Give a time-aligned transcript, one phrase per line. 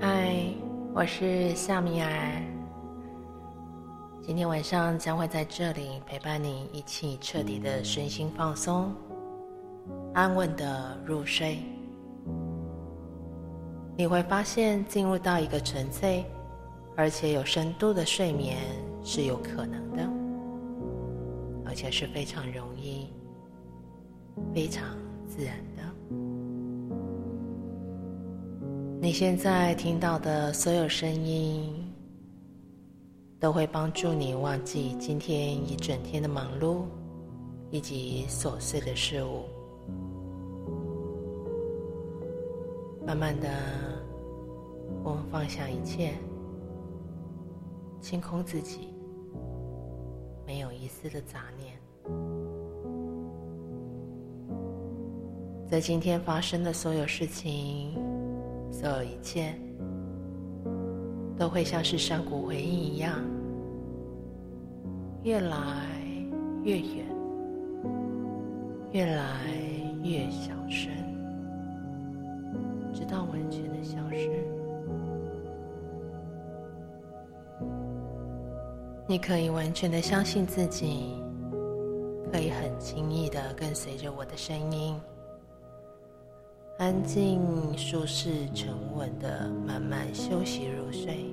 [0.00, 0.54] 嗨，
[0.94, 2.08] 我是夏米尔。
[4.22, 8.92] 今天晚上将会在这里陪伴你，一起彻底的身心放松，
[10.14, 11.58] 安稳的入睡。
[13.96, 16.24] 你会发现，进入到一个沉醉
[16.96, 18.58] 而且有深度的睡眠
[19.02, 20.08] 是有可能的，
[21.78, 23.06] 且是非常容易、
[24.52, 25.82] 非常自然的。
[29.00, 31.72] 你现在听到的所有声音，
[33.38, 36.82] 都会帮助你忘记今天一整天的忙碌
[37.70, 39.44] 以及琐碎的事物。
[43.06, 43.48] 慢慢的，
[45.04, 46.14] 我们放下一切，
[48.00, 48.88] 清空自己，
[50.48, 51.76] 没有一丝的杂念。
[55.68, 57.92] 在今天发生的所有事情，
[58.72, 59.54] 所有一切，
[61.36, 63.22] 都会像是山谷回音一样，
[65.22, 65.86] 越来
[66.64, 67.04] 越远，
[68.92, 69.44] 越来
[70.02, 70.90] 越小声。
[72.94, 74.57] 直到完全的消失。
[79.10, 81.14] 你可以完全的相信自己，
[82.30, 85.00] 可以很轻易的跟随着我的声音，
[86.78, 87.40] 安静、
[87.74, 91.24] 舒适、沉稳的慢慢休息入睡。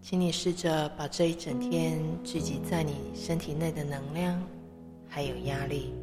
[0.00, 4.42] 请你试着把这一整天聚集在你身体内的能量，
[5.06, 5.94] 还有压力。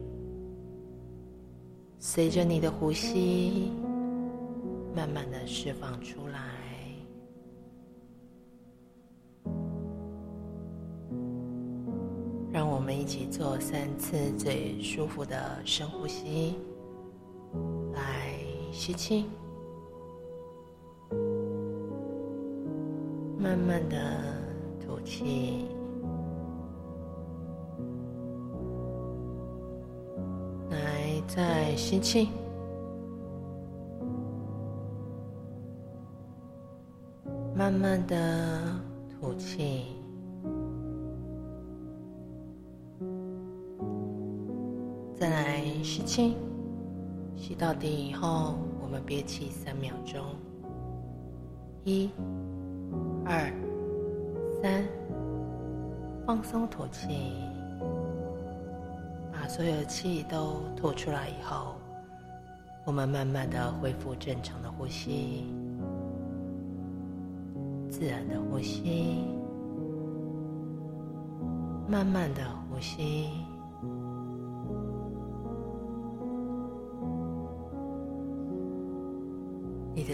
[1.99, 3.73] 随着你的呼吸，
[4.95, 6.68] 慢慢的释放出来。
[13.09, 16.53] 一起做三次最舒服的深呼吸。
[17.91, 18.37] 来，
[18.71, 19.25] 吸气，
[23.35, 23.97] 慢慢的
[24.79, 25.65] 吐气。
[30.69, 32.29] 来再吸气，
[37.55, 38.61] 慢慢的
[39.19, 39.98] 吐气，
[45.89, 46.35] 吸气，
[47.35, 50.21] 吸到底以后，我们憋气三秒钟，
[51.83, 52.11] 一、
[53.25, 53.51] 二、
[54.61, 54.85] 三，
[56.27, 57.33] 放松吐气。
[59.33, 61.73] 把所有气都吐出来以后，
[62.85, 65.47] 我们慢慢的恢复正常的呼吸，
[67.89, 69.23] 自然的呼吸，
[71.87, 73.48] 慢慢的呼吸。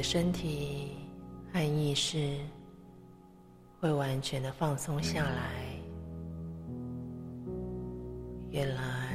[0.06, 0.92] 身体
[1.52, 2.38] 和意识
[3.80, 5.66] 会完全的放松下来，
[8.52, 9.06] 越来。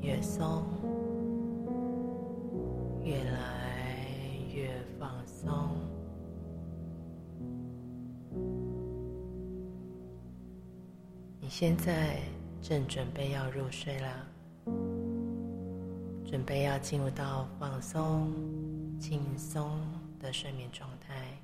[0.00, 0.64] 越松，
[3.02, 4.08] 越来
[4.54, 5.50] 越放松。
[11.40, 12.20] 你现在
[12.62, 14.26] 正准备要入睡了，
[16.24, 18.32] 准备要进入到放松、
[18.98, 19.68] 轻松
[20.18, 21.38] 的睡眠状态，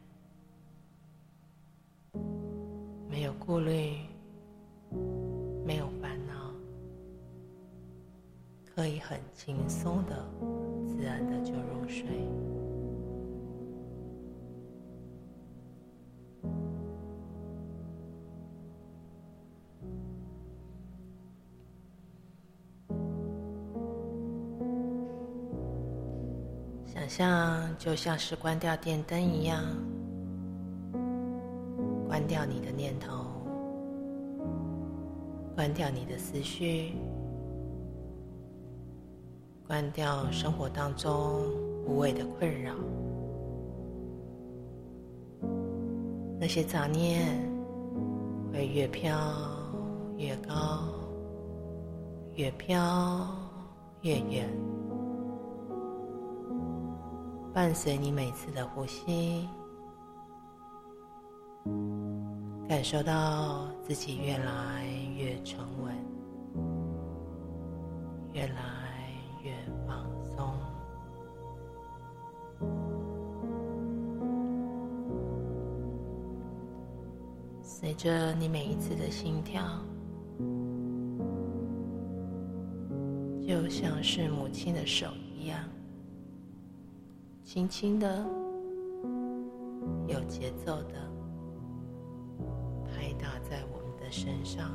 [3.09, 3.99] 没有顾虑，
[5.65, 6.53] 没有烦恼。
[8.75, 10.29] 可以很轻松的、
[10.87, 12.05] 自然的就入睡。
[27.17, 29.63] 像就像是关掉电灯一样，
[32.09, 33.25] 关掉你的念头，
[35.55, 36.97] 关掉你的思绪。
[39.65, 41.45] 关掉生活当中
[41.87, 42.75] 无谓的困扰，
[46.41, 47.39] 那些杂念
[48.53, 49.17] 会越飘
[50.19, 50.89] 越高，
[52.35, 53.25] 越飘
[54.03, 54.49] 越远，
[57.55, 59.49] 伴随你每次的呼吸，
[62.69, 64.85] 感受到自己越来
[65.17, 65.95] 越沉稳，
[68.33, 68.83] 越来。
[69.45, 69.53] 越
[69.87, 70.57] 放松，
[77.61, 79.63] 随着你每一次的心跳，
[83.47, 85.61] 就像是母亲的手一样，
[87.55, 88.27] 轻轻的、
[90.09, 90.95] 有节奏的
[92.85, 94.73] 拍打在我们的身上，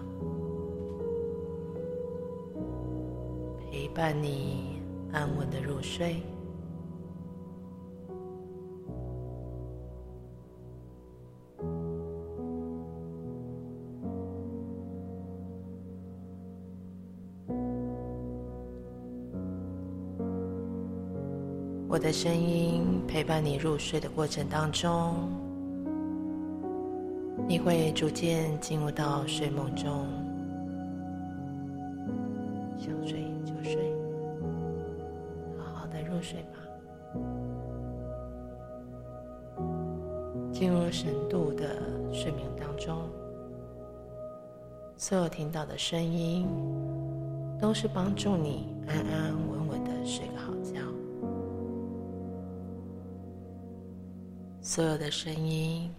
[3.59, 4.81] 陪伴你
[5.11, 6.23] 安稳的入睡。
[22.09, 25.13] 的声音陪伴你入睡的过程当中，
[27.47, 30.07] 你会逐渐进入到睡梦中。
[32.79, 33.93] 想睡就睡，
[35.59, 36.57] 好好的入睡吧。
[40.51, 41.79] 进入深度的
[42.11, 43.03] 睡眠当中，
[44.97, 46.47] 所有听到的声音，
[47.61, 50.78] 都是帮助你安安稳稳的睡个好觉。
[54.71, 55.89] 所有的声音，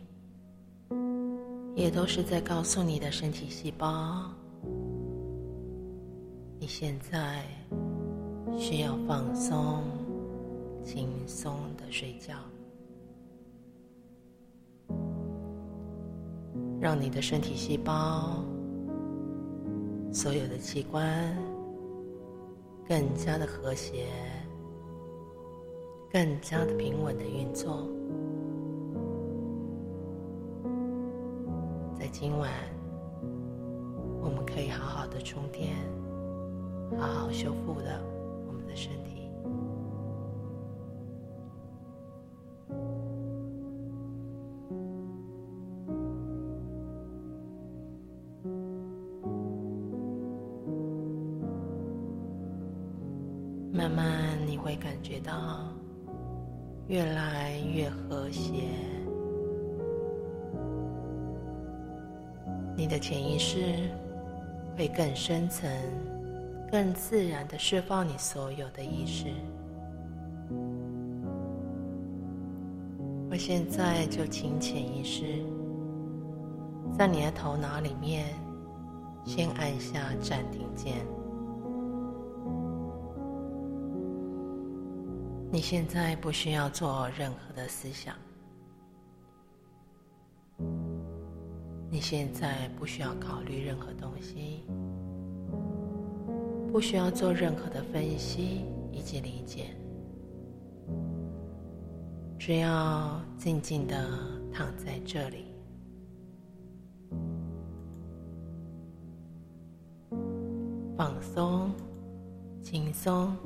[1.74, 4.30] 也都是在告诉你的身体细胞，
[6.56, 7.44] 你现在
[8.56, 9.82] 需要放松、
[10.84, 12.36] 轻松的睡觉，
[16.80, 18.36] 让你的身体细胞、
[20.12, 21.36] 所有的器官
[22.88, 24.06] 更加的和谐，
[26.12, 27.88] 更加的平稳的运作。
[32.20, 32.50] 今晚，
[34.20, 35.74] 我们可以好好的充电，
[36.98, 37.98] 好好修复了
[38.46, 39.30] 我们的身体。
[53.72, 55.72] 慢慢你会感觉到
[56.86, 57.29] 越来
[63.10, 63.90] 潜意识
[64.76, 65.68] 会更深层、
[66.70, 69.26] 更自然的释放你所有的意识。
[73.28, 75.44] 我现在就请潜意识
[76.96, 78.26] 在你的头脑里面
[79.24, 81.04] 先按下暂停键。
[85.50, 88.14] 你现在不需要做任何的思想。
[91.92, 94.62] 你现在不需要考虑任何东西，
[96.70, 99.74] 不需要做任何的分析以及理解，
[102.38, 104.08] 只要静静的
[104.52, 105.46] 躺在这里，
[110.96, 111.72] 放松、
[112.62, 113.36] 轻松，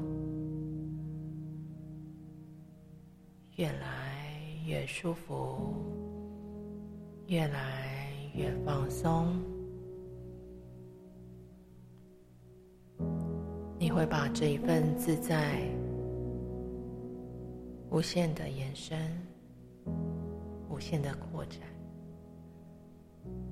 [3.57, 4.23] 越来
[4.67, 5.75] 越舒服，
[7.27, 7.94] 越来。
[8.35, 9.29] 越放松，
[13.79, 15.63] 你会把这一份自在
[17.91, 18.99] 无限的延伸、
[20.69, 21.61] 无限的扩展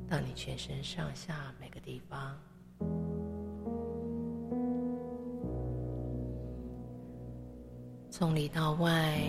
[0.08, 2.36] 到你全身上下每个地方，
[8.10, 9.22] 从里到外，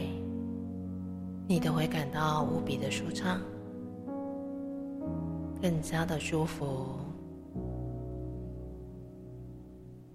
[1.47, 3.39] 你都会感到无比的舒畅。
[5.63, 6.97] 更加的舒服，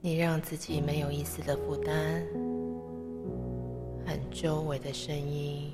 [0.03, 2.23] 你让自己没有一丝的负担，
[4.05, 5.73] 和周围的声音，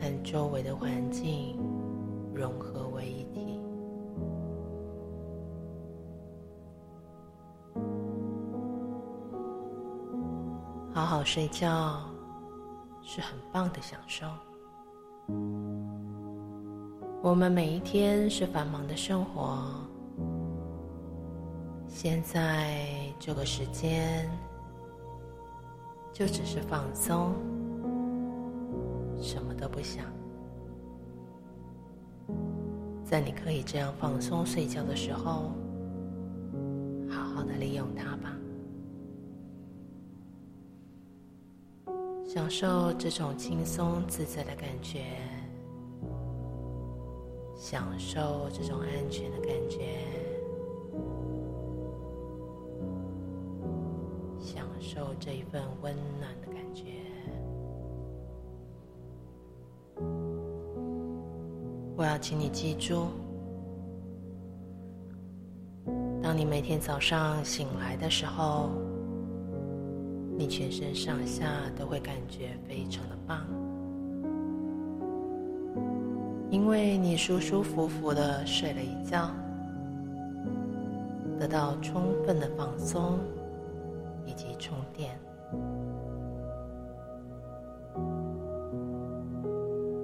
[0.00, 1.58] 和周围的环境
[2.34, 3.60] 融合为一体。
[10.94, 12.00] 好好睡觉
[13.02, 14.26] 是很棒的享受。
[17.24, 19.66] 我们每一天是繁忙的生活，
[21.88, 22.86] 现在
[23.18, 24.30] 这个时间
[26.12, 27.32] 就只是放松，
[29.22, 30.04] 什么都不想。
[33.06, 35.50] 在你可以这样放松睡觉的时候，
[37.08, 38.36] 好好的利用它吧，
[42.22, 45.06] 享受这种轻松自在的感觉。
[47.56, 49.78] 享受这种安全的感觉
[54.40, 56.84] 享受这一份温暖的感觉。
[61.96, 63.06] 我要请你记住
[66.20, 68.70] 当你每天早上醒来的时候
[70.36, 71.46] 你全身上下
[71.78, 73.63] 都会感觉非常的棒。
[76.54, 79.28] 因为你舒舒服服的睡了一觉，
[81.36, 83.18] 得到充分的放松
[84.24, 85.18] 以及充电。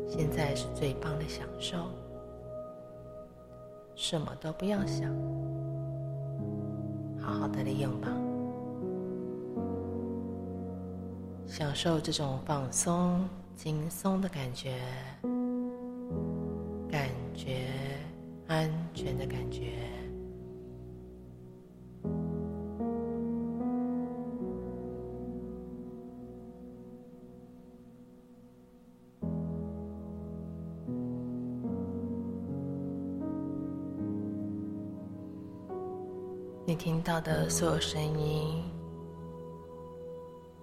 [0.08, 1.84] 现在是最棒的享受，
[3.94, 5.08] 什么都不要想，
[7.20, 8.08] 好好的利用吧，
[11.46, 14.80] 享受这种放松、轻松的感觉，
[18.50, 19.70] 安全的感觉。
[36.66, 38.64] 你听到的所有声音，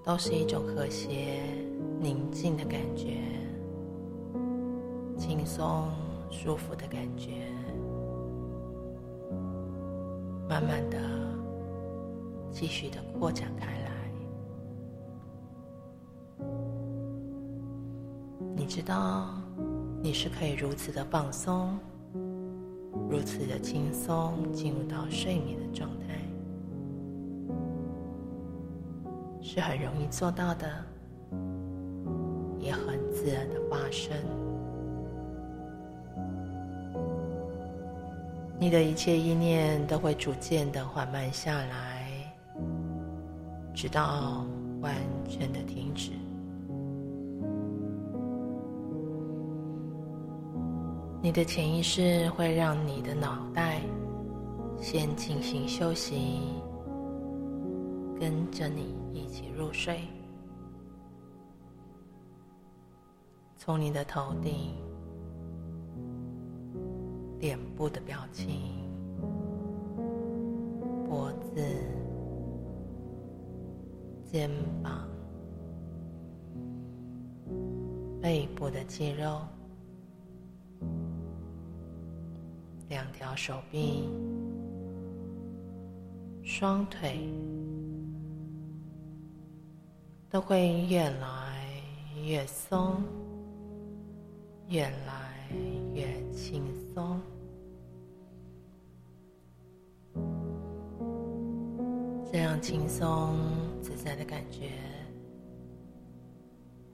[0.03, 1.41] 都是一种和谐、
[2.01, 3.17] 宁静的感觉，
[5.17, 5.89] 轻松、
[6.29, 7.31] 舒服的感觉，
[10.49, 10.97] 慢慢的、
[12.51, 13.91] 继续的扩展开来。
[18.55, 19.27] 你知道，
[20.01, 21.77] 你是可以如此的放松。
[23.09, 26.19] 如此的轻松，进入到睡眠的状态，
[29.41, 30.67] 是很容易做到的，
[32.59, 34.13] 也很自然的发生。
[38.59, 42.33] 你的一切意念都会逐渐的缓慢下来，
[43.73, 44.45] 直到
[44.81, 44.95] 完
[45.29, 46.11] 全的停止。
[51.21, 53.81] 你的潜意识会让你的脑袋
[54.79, 56.39] 先进行休息，
[58.19, 59.99] 跟着你一起入睡。
[63.55, 64.73] 从你的头顶、
[67.39, 68.61] 脸部的表情、
[71.07, 71.63] 脖子、
[74.25, 74.49] 肩
[74.81, 75.07] 膀、
[78.21, 79.39] 背部的肌肉。
[82.89, 84.09] 两条手臂、
[86.41, 87.29] 双腿
[90.29, 91.83] 都会越来
[92.25, 93.03] 越松，
[94.69, 95.49] 越来
[95.97, 96.61] 越轻
[96.93, 97.19] 松。
[102.31, 103.33] 这样轻松
[103.81, 104.69] 自在的感觉，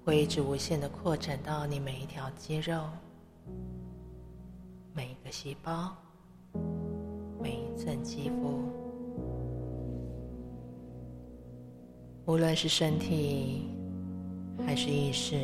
[0.05, 2.81] 会一直无限的扩展到你每一条肌肉。
[4.93, 5.93] 每一个细胞，
[7.41, 8.61] 每一寸肌肤，
[12.25, 13.67] 无论是身体
[14.65, 15.35] 还是意识，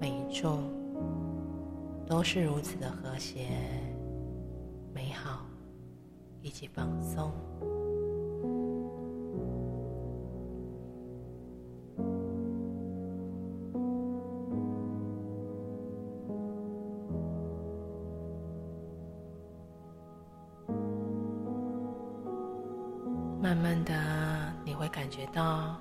[0.00, 0.48] 每一处
[2.06, 3.48] 都是如此的和谐、
[4.94, 5.40] 美好
[6.42, 7.32] 以及放松。
[23.40, 23.92] 慢慢的，
[24.64, 25.76] 你会感觉到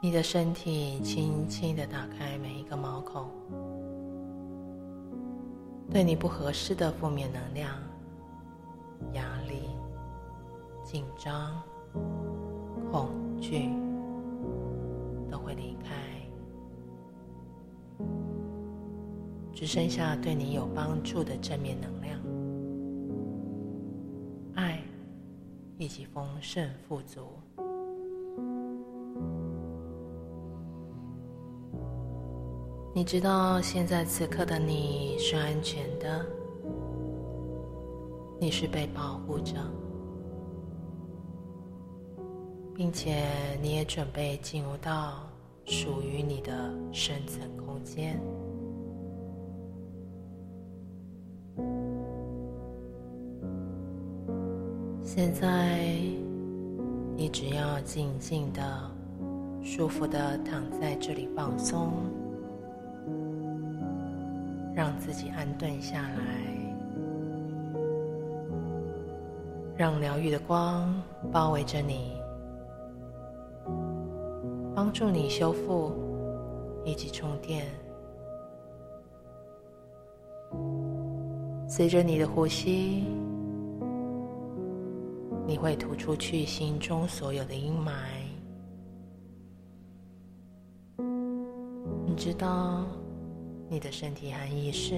[0.00, 3.28] 你的身体轻轻的打开每一个毛孔，
[5.92, 7.78] 对你不合适的负面能量、
[9.12, 9.68] 压力、
[10.82, 11.62] 紧张、
[12.90, 13.68] 恐惧
[15.30, 15.94] 都会离开，
[19.52, 22.18] 只剩下对你有帮助的正面能量。
[24.54, 24.82] 爱
[25.76, 27.28] 以及丰盛富足。
[32.94, 36.26] 你知道现在此刻的你是安全的，
[38.38, 39.54] 你是被保护着，
[42.74, 43.24] 并且
[43.62, 45.22] 你也准备进入到
[45.64, 46.52] 属于你的
[46.92, 48.20] 深层空间。
[55.02, 55.98] 现在，
[57.16, 58.62] 你只要静静的、
[59.62, 61.90] 舒服的躺在这里放松，
[64.74, 66.16] 让自己安顿下来，
[69.76, 70.94] 让疗愈的光
[71.30, 72.12] 包围着你，
[74.74, 75.92] 帮助你修复
[76.84, 77.66] 以及充电。
[81.68, 83.04] 随着你的呼吸。
[85.44, 87.92] 你会吐出去心中所有的阴霾。
[92.06, 92.86] 你知道，
[93.72, 94.94] 你的身体和意识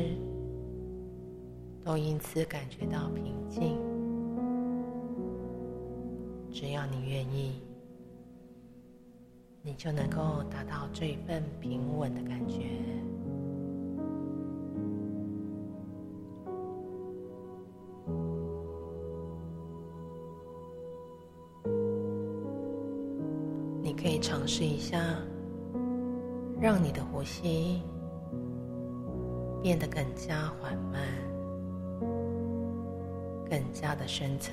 [1.84, 3.78] 都因此感觉到平静。
[6.50, 7.62] 只要你愿意，
[9.62, 12.62] 你就能够达到这一份平稳的感觉。
[23.80, 24.98] 你可以尝试一下。
[26.60, 27.82] 让你的呼吸
[29.64, 31.00] 变得更加缓慢，
[33.48, 34.52] 更加的深层，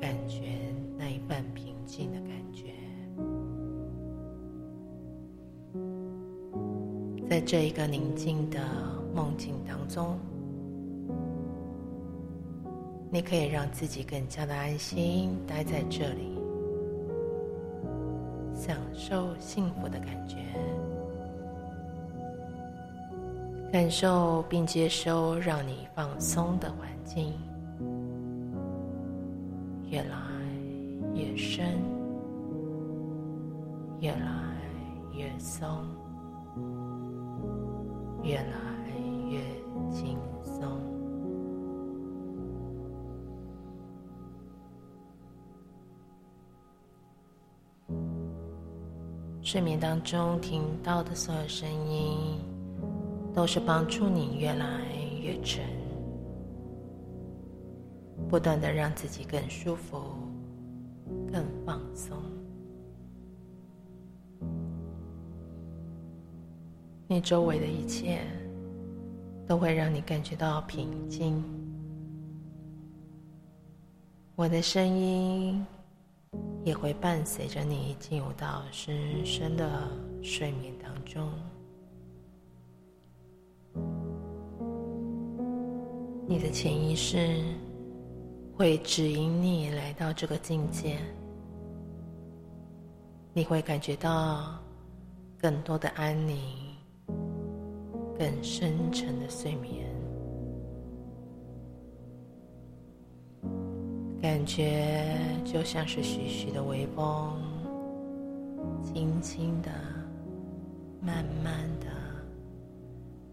[0.00, 0.56] 感觉
[0.96, 2.72] 那一份平静的感觉。
[7.28, 8.58] 在这一个宁静的
[9.14, 10.18] 梦境当中，
[13.10, 16.32] 你可以让自己更加的安心，待在这里。
[18.54, 20.38] 享受幸福的感觉，
[23.74, 27.32] 感受并接收让你放松的环境，
[29.90, 30.16] 越来
[31.12, 31.66] 越深，
[33.98, 34.54] 越来
[35.12, 35.68] 越松，
[38.22, 38.44] 越来
[39.28, 39.40] 越
[39.90, 40.80] 轻松。
[49.42, 52.38] 睡眠当中听到的所有声音，
[53.34, 54.80] 都是帮助你越来
[55.20, 55.64] 越沉，
[58.28, 60.00] 不断的让自己更舒服、
[61.32, 62.16] 更放松。
[67.08, 68.20] 你周围的一切
[69.46, 71.42] 都会让你感觉到平静。
[74.36, 75.64] 我的声音。
[76.64, 79.86] 也会伴随着你进入到深深的
[80.22, 81.30] 睡眠当中。
[86.26, 87.42] 你的潜意识
[88.56, 90.96] 会指引你来到这个境界，
[93.34, 94.58] 你会感觉到
[95.38, 96.38] 更多的安宁，
[98.18, 99.84] 更深沉的睡眠。
[104.22, 107.38] 感觉就像是徐徐的微风，
[108.82, 109.70] 轻轻的、
[111.02, 111.86] 慢慢的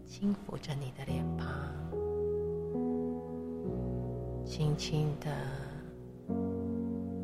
[0.06, 1.48] 轻抚着你的脸庞，
[4.54, 5.30] 轻轻的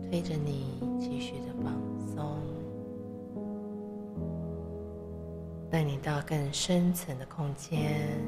[0.08, 1.74] 推着你继续的放
[2.06, 2.40] 松，
[5.70, 8.18] 带你到更深层的空间。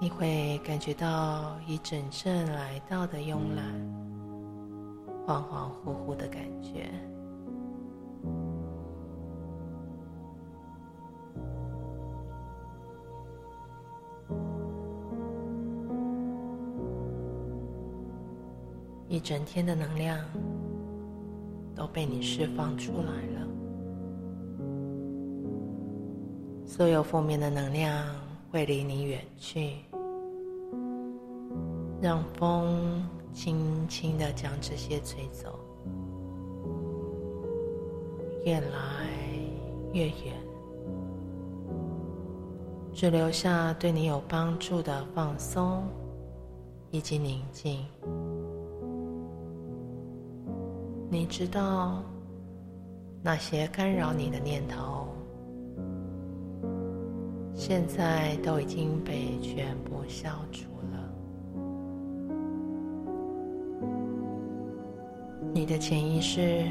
[0.00, 3.74] 你会感觉到一阵阵来到的慵懒、
[5.26, 6.88] 恍恍惚惚的感觉。
[19.08, 20.18] 一整天的能量
[21.74, 23.46] 都被你释放出来了，
[26.66, 28.06] 所有负面的能量
[28.50, 29.74] 会离你远去。
[32.00, 35.58] 让风轻轻的将这些吹走，
[38.44, 39.06] 越来
[39.92, 40.34] 越远，
[42.92, 45.84] 只留下对你有帮助的放松
[46.90, 47.86] 以及宁静。
[51.24, 52.02] 你知道，
[53.22, 55.08] 那些干扰你的念头，
[57.54, 61.00] 现在都已经被全部消除了。
[65.54, 66.66] 你的潜意识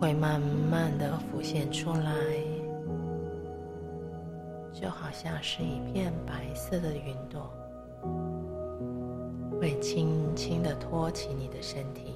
[0.00, 2.12] 会慢慢的浮现出来，
[4.72, 7.50] 就好像是一片白色的云朵，
[9.60, 12.14] 会轻轻的托起你的身体，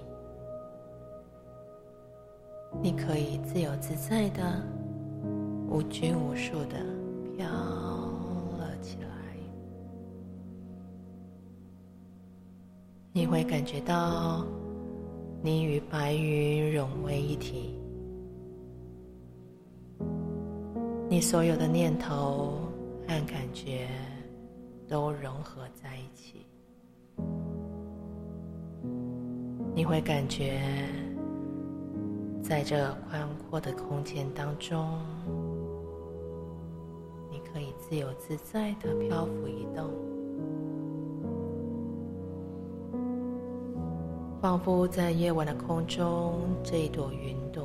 [2.83, 4.63] 你可以自由自在的、
[5.69, 6.79] 无拘无束的
[7.37, 7.47] 飘
[8.59, 9.09] 了起来，
[13.13, 14.45] 你会感觉到。
[15.43, 17.81] 你与白云融为一体，
[21.09, 22.59] 你所有的念头
[23.09, 23.89] 和感觉
[24.87, 26.45] 都融合在一起。
[29.75, 30.61] 你会感觉，
[32.51, 34.99] 在这宽阔的空间当中，
[37.31, 39.89] 你可以自由自在的漂浮移动，
[44.43, 47.65] 仿佛在夜晚的空中，这一朵云朵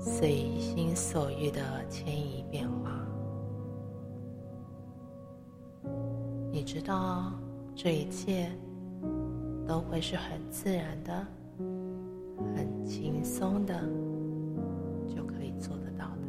[0.00, 3.06] 随心所欲的迁移变化。
[6.50, 7.30] 你知道，
[7.74, 8.50] 这一切
[9.68, 11.12] 都会是很自然的、
[12.96, 13.74] 轻松的
[15.14, 16.22] 就可以做得到的。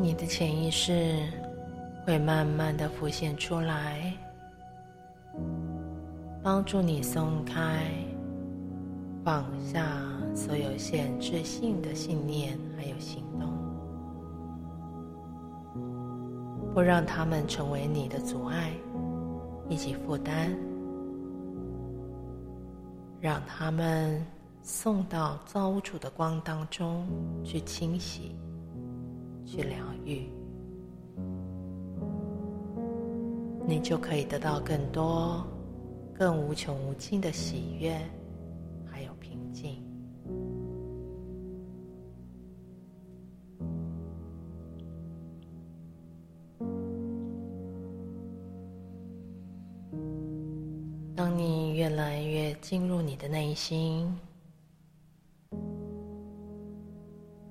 [0.00, 1.16] 你的潜意识
[2.06, 4.14] 会慢慢的浮现出来，
[6.44, 7.90] 帮助你松开、
[9.24, 10.00] 放下
[10.32, 13.50] 所有限制性的信念还有行动，
[16.80, 18.72] 不让他们成为你的阻碍
[19.68, 20.50] 以及负担，
[23.20, 24.24] 让他们
[24.62, 27.06] 送到造物主的光当中
[27.44, 28.34] 去清洗。
[29.44, 30.30] 去疗愈，
[33.66, 35.46] 你就可以得到更多、
[36.14, 38.00] 更无穷无尽的喜悦，
[38.90, 39.38] 还有平
[52.70, 54.16] 进入你的内心，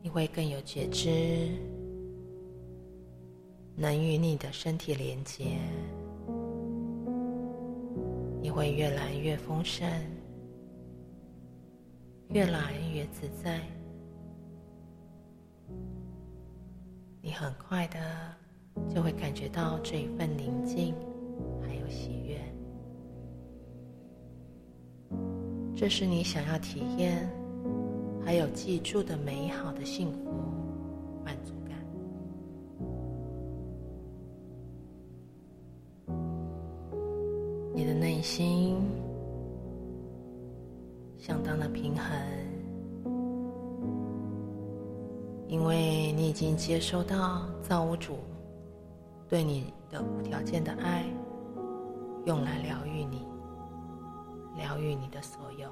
[0.02, 1.50] 你会更有觉知。
[3.76, 5.60] 能与你的身体连接，
[8.42, 9.86] 你会越来越丰盛，
[12.30, 13.60] 越来越自在。
[17.22, 18.00] 你很快的
[18.88, 20.96] 就会感觉到这一份宁静，
[21.62, 22.40] 还有喜悦。
[25.80, 27.26] 这是你想要体验，
[28.22, 30.30] 还有记住的美好的幸福。
[31.24, 31.78] 满足感。
[37.74, 38.76] 你的内心
[41.18, 42.12] 相当的平衡，
[45.48, 48.18] 因为你已经接收到造物主
[49.30, 51.06] 对你的无条件的爱，
[52.26, 53.26] 用来疗愈你，
[54.60, 55.72] 疗愈你的所有。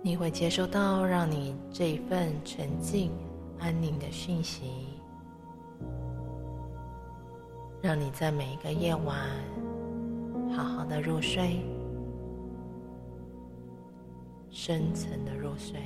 [0.00, 3.10] 你会接收到让你这一份沉静、
[3.58, 4.86] 安宁的讯息。
[7.82, 9.16] 让你在每一个夜晚
[10.56, 11.60] 好好的入睡，
[14.50, 15.78] 深层的入睡。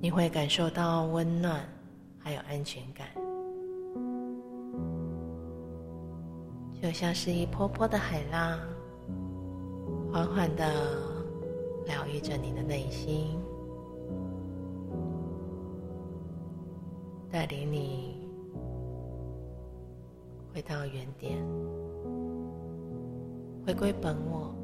[0.00, 1.60] 你会感受到温暖，
[2.18, 3.08] 还有安全感，
[6.84, 8.60] 就像是一波波的海浪，
[10.12, 10.66] 缓缓的
[11.86, 13.38] 疗愈着你的内心。
[17.32, 18.28] 带领你
[20.52, 21.42] 回到原点，
[23.64, 24.54] 回归本我，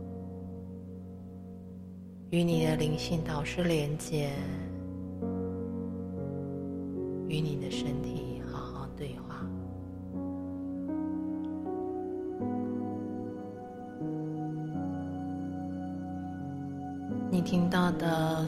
[2.29, 4.31] 与你的灵性导师连接，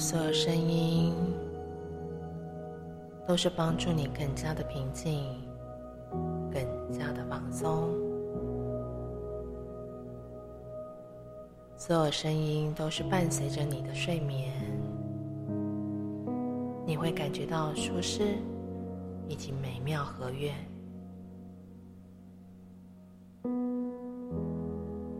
[0.03, 1.15] 所有声音。
[3.25, 5.25] 都是帮助你更加的平静，
[6.53, 6.61] 更
[6.91, 7.89] 加的放松。
[11.77, 14.53] 所有声音都是伴随着你的睡眠，
[16.85, 18.35] 你会感觉到舒适
[19.29, 20.53] 以及美妙和悦。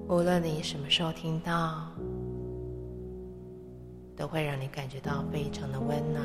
[0.09, 1.87] 无论你什么时候听到，
[4.23, 6.23] 都会让你感觉到非常的温暖。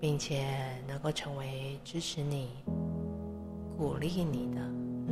[0.00, 0.44] 并且
[0.88, 2.48] 能够成为支持你、
[3.78, 4.60] 鼓励你的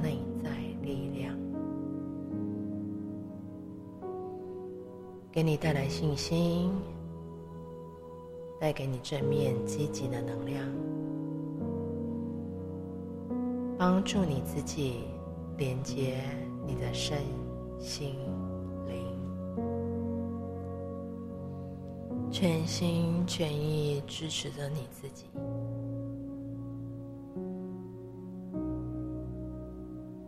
[0.02, 0.50] 内在
[0.82, 1.38] 力量，
[5.30, 6.72] 给你带来信心，
[8.60, 10.68] 带给你正面积极的能量，
[13.78, 15.04] 帮助你自己
[15.56, 16.16] 连接
[16.66, 17.18] 你的身
[17.78, 18.16] 心。
[22.46, 25.24] 全心全意支持着你自己，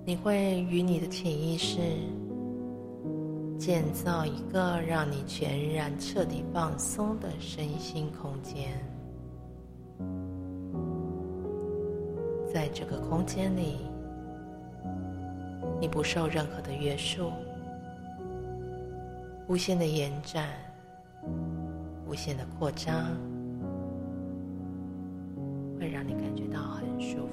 [0.03, 1.77] 你会与你的潜意识
[3.59, 8.73] 建造一个让你全然彻底放松的身心空间。
[12.51, 13.77] 在这个空间里，
[15.79, 17.31] 你不受任何的约束，
[19.49, 20.49] 无限的延展，
[22.07, 23.17] 无限的扩张，
[25.79, 27.33] 会让你感觉到很舒服。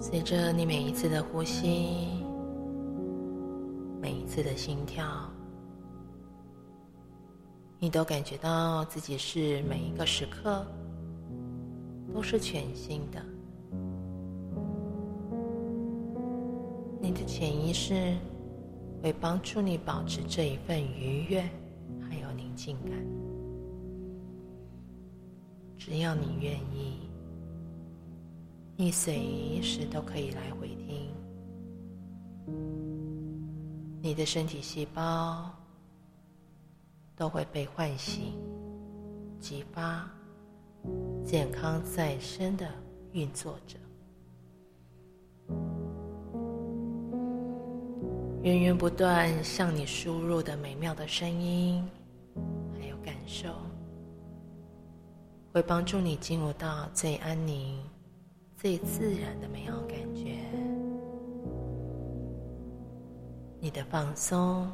[0.00, 2.08] 随着你每一次的呼吸，
[4.00, 5.04] 每一次的心跳，
[7.78, 10.66] 你都感觉到自己是每一个时刻
[12.12, 13.22] 都是全新的。
[17.00, 18.14] 你的潜意识
[19.02, 21.42] 会帮助你保持这一份愉悦，
[22.08, 22.92] 还有宁静感。
[25.76, 27.00] 只要你愿意。
[28.74, 31.14] 你随时都可以来回听，
[34.00, 35.48] 你的身体细胞
[37.14, 38.32] 都会被唤醒、
[39.38, 40.10] 激发，
[41.22, 42.66] 健康再生的
[43.12, 43.76] 运作着，
[48.42, 51.88] 源源不断向你输入的美妙的声音，
[52.76, 53.48] 还有感受，
[55.52, 57.78] 会帮助你进入到最安宁。
[58.56, 60.38] 最自然的美好感觉，
[63.60, 64.68] 你的放松，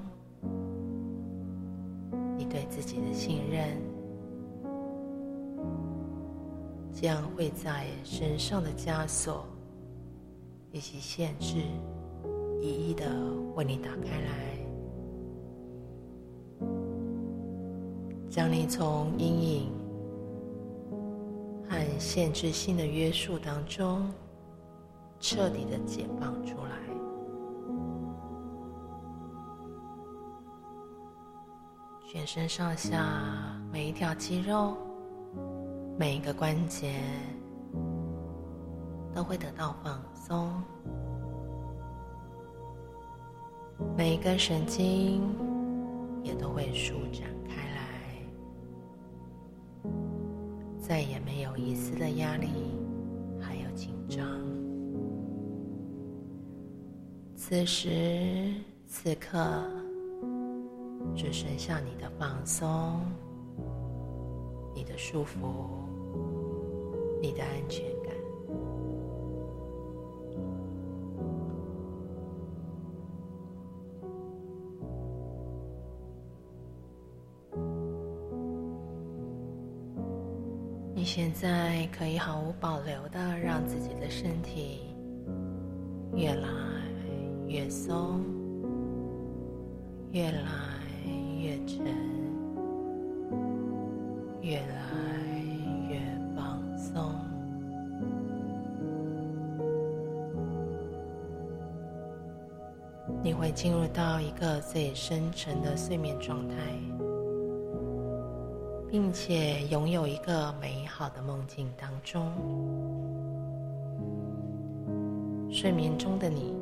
[2.38, 3.78] 你对自己的信任，
[6.90, 9.46] 将会在身上的枷锁
[10.70, 11.62] 以及限制，
[12.60, 13.04] 一一的
[13.54, 14.58] 为你打开来，
[18.28, 19.72] 将你从阴影。
[21.70, 24.10] 和限制性的约束当中，
[25.20, 26.70] 彻底的解放出来。
[32.10, 34.74] 全身上下每一条肌肉、
[35.98, 36.94] 每一个关节
[39.14, 40.50] 都会得到放松，
[43.96, 45.22] 每一根神经
[46.22, 47.80] 也都会舒展开来。
[50.78, 52.48] 再也没有一丝的压力，
[53.40, 54.26] 还有紧张。
[57.36, 58.54] 此时
[58.86, 59.38] 此刻，
[61.14, 63.00] 只剩下你的放松、
[64.74, 65.68] 你的舒服、
[67.22, 68.12] 你的安全感。
[81.20, 84.94] 现在可以毫无保留的让自己的身体
[86.14, 86.48] 越来
[87.48, 88.20] 越松，
[90.12, 90.40] 越来
[91.40, 91.84] 越沉，
[94.40, 94.64] 越来
[95.90, 95.98] 越
[96.36, 97.12] 放松。
[103.24, 106.54] 你会进入到一个最深沉的睡眠状态。
[108.90, 112.32] 并且拥有一个美好的梦境当中，
[115.50, 116.54] 睡眠中的你，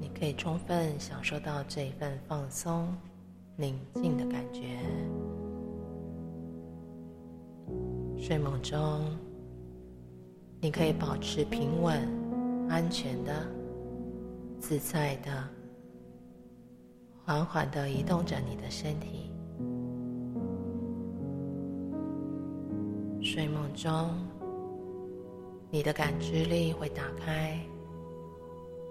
[0.00, 2.88] 你可以充分享受到这一份放松、
[3.56, 4.78] 宁静的感觉。
[8.18, 9.02] 睡梦中，
[10.60, 12.08] 你可以保持平稳、
[12.70, 13.46] 安全的、
[14.58, 15.30] 自在的、
[17.22, 19.30] 缓缓的移动着你的身体。
[23.74, 24.10] 中，
[25.70, 27.58] 你的感知力会打开，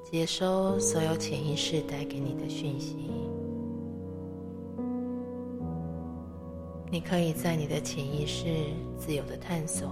[0.04, 3.12] 接收所有潜意识带给你的讯息。
[6.92, 8.46] 你可以在你的潜意识
[8.98, 9.88] 自由的探索，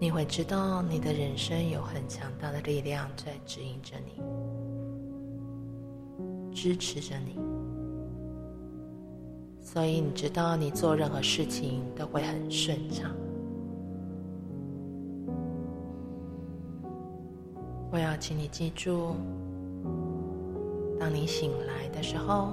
[0.00, 4.22] 你会知道你的人生有很强大的力量在指引着你，
[6.54, 7.53] 支持着你。
[9.74, 13.10] 所以你知道，你做任何事情都会很顺畅。
[17.90, 19.16] 我要请你记住，
[20.98, 22.52] 当你醒来的时候，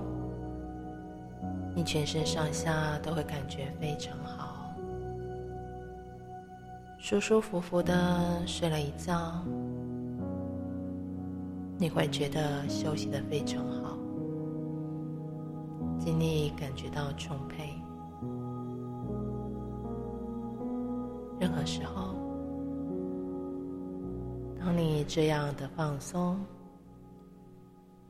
[1.76, 4.66] 你全身上下都会感觉非常好，
[6.98, 7.94] 舒舒服服的
[8.48, 9.32] 睡了一觉，
[11.78, 13.81] 你会觉得休息的非常好。
[16.22, 17.74] 你感觉到充沛。
[21.40, 22.14] 任何时候，
[24.60, 26.38] 当你这样的放松，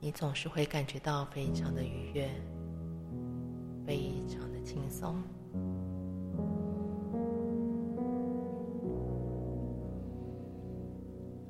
[0.02, 2.30] 你总是会感觉到非常的愉悦，
[3.86, 5.16] 非常的轻松。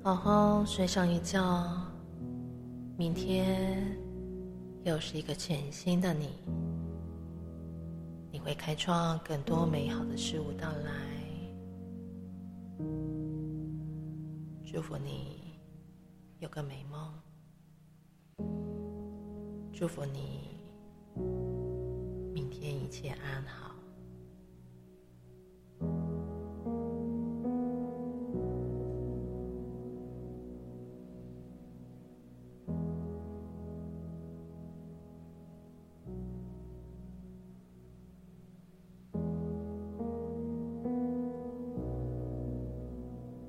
[0.03, 1.41] 好好睡上一觉，
[2.97, 3.97] 明天
[4.83, 6.29] 又是一个全新的你。
[8.31, 10.91] 你会开创更多美好的事物到来。
[14.65, 15.59] 祝福你
[16.39, 17.13] 有个美梦。
[19.73, 20.59] 祝福你
[22.33, 23.70] 明天一切安好。